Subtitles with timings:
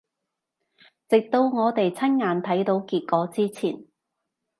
[1.07, 3.85] 直到我哋親眼睇到結果之前